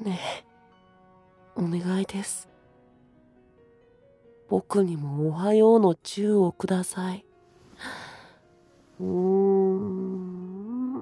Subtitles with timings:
[0.00, 0.20] ね
[1.56, 2.48] え、お願いです。
[4.48, 7.24] 僕にもおはようの宙をください。
[9.00, 10.98] うーん。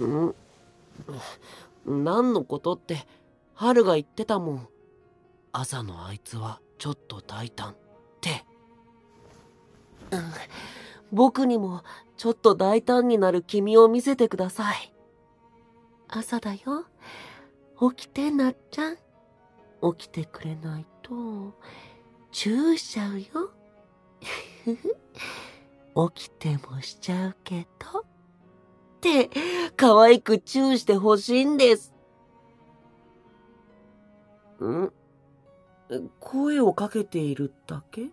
[0.00, 0.34] ん
[1.86, 3.06] 何のことって、
[3.54, 4.68] 春が言ってたもん。
[5.52, 7.76] 朝のあいつはちょっと大胆っ
[8.20, 8.44] て。
[10.10, 10.20] うん、
[11.10, 11.82] 僕にも
[12.18, 14.92] ちょっと大胆になる君を見せてください。
[16.08, 16.86] 朝だよ。
[17.94, 18.96] 起きてなっちゃん。
[18.96, 21.54] 起きてくれないと、
[22.32, 23.52] チューしちゃうよ。
[26.12, 28.00] 起きてもしちゃうけど。
[28.00, 28.04] っ
[29.00, 29.30] て、
[29.76, 31.94] 可愛くチューしてほしいんです。
[34.60, 34.92] ん？
[36.18, 38.10] 声をかけているだけ？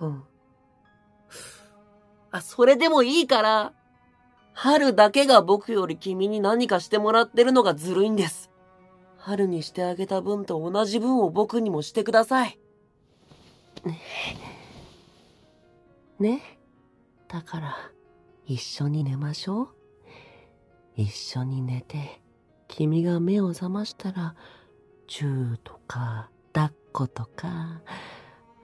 [0.00, 0.24] うん。
[2.30, 3.72] あ、それでもいいから、
[4.60, 8.50] 春だけが僕より君に何かしてもらってるのがずるいんです。
[9.16, 12.58] 春にしてあげた分と同じ分を僕にもしてください。
[16.18, 16.42] ね。
[17.28, 17.76] だから、
[18.46, 19.68] 一緒に寝ましょう。
[20.96, 22.20] 一緒に寝て、
[22.66, 24.34] 君が目を覚ましたら、
[25.06, 27.80] チューとか、抱っことか、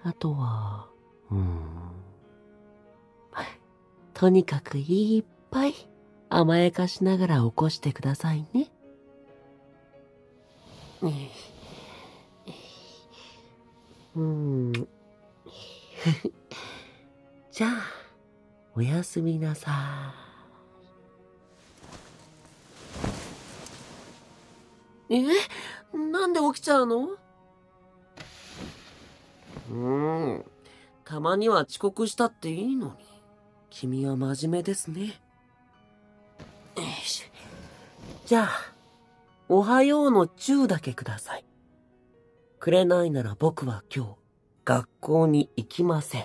[0.03, 0.89] あとは、
[1.31, 1.61] うん。
[4.13, 5.75] とにかくいっぱい
[6.31, 8.69] 甘やかしながら起こしてくださいね。
[14.17, 14.73] うん。
[17.53, 17.71] じゃあ、
[18.75, 20.13] おやすみなさ
[25.09, 25.15] い。
[25.17, 25.23] え？
[25.97, 27.11] なんで起きちゃうの？
[29.71, 30.45] うん。
[31.05, 32.95] たまには遅刻したっていいのに。
[33.71, 35.21] 君は真面目ですね。
[38.27, 38.49] じゃあ、
[39.51, 41.45] おはようの10だけください。
[42.59, 44.11] くれないなら僕は今日、
[44.65, 46.23] 学校に行きません。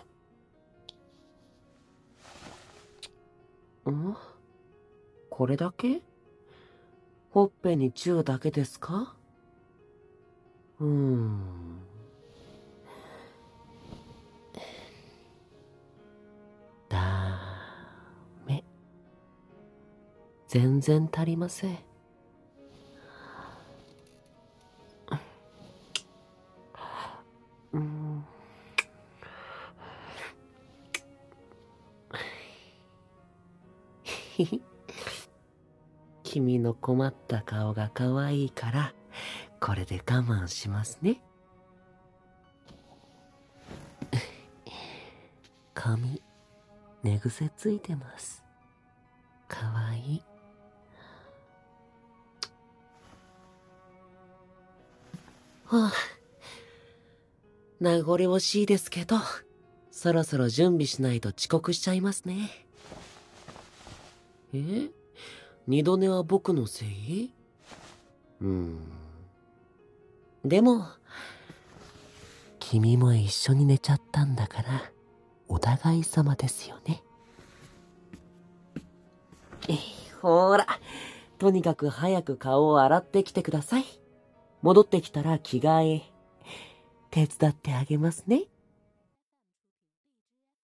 [3.92, 4.16] ん？
[5.30, 6.02] これだけ？
[7.32, 9.18] ほっぺにチューだけですか？
[10.80, 11.82] うーん。
[16.88, 17.40] だ
[18.46, 18.64] め。
[20.48, 21.70] 全然足りませ。
[21.74, 21.89] ん。
[36.24, 38.94] 君の困った顔が可愛いから、
[39.60, 41.22] これで我慢しますね。
[45.74, 46.22] 髪、
[47.04, 48.44] 寝癖ついてます。
[49.48, 50.24] かわいい。
[55.66, 55.94] はあ、
[57.80, 59.18] 名残惜しいですけど、
[59.92, 62.69] そろそろ準備しないと遅刻しちゃいますね。
[64.54, 64.90] え？
[65.68, 67.32] 二度寝は僕のせい？
[68.42, 68.80] うん。
[70.46, 70.88] でも、
[72.60, 74.92] 君も一緒に寝ちゃったんだから、
[75.48, 77.04] お互い様ですよね。
[79.68, 79.74] え
[80.22, 80.66] ほら、
[81.38, 83.86] とにかく早く顔を洗ってきてください。
[84.62, 86.12] 戻ってきたら着替え、
[87.12, 88.44] 手伝ってあげますね。